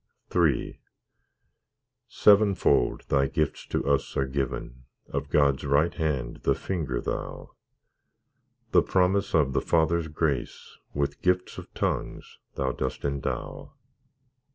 III 0.35 0.81
Sevenfold 2.07 3.01
Thy 3.09 3.27
gifts 3.27 3.67
to 3.67 3.85
us 3.85 4.17
are 4.17 4.25
given, 4.25 4.85
Of 5.07 5.29
God's 5.29 5.63
right 5.63 5.93
hand 5.93 6.37
the 6.37 6.55
Finger 6.55 6.99
Thou; 6.99 7.51
The 8.71 8.81
promise 8.81 9.35
of 9.35 9.53
the 9.53 9.61
Father's 9.61 10.07
grace, 10.07 10.75
With 10.95 11.21
gifts 11.21 11.59
of 11.59 11.71
tongues, 11.75 12.39
Thou 12.55 12.71
dost 12.71 13.05
endow. 13.05 13.73